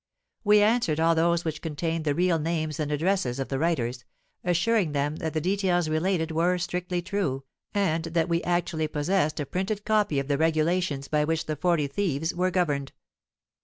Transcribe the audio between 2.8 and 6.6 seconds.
addresses of the writers, assuring them that the details related were